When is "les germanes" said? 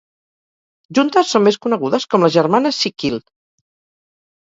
2.27-2.79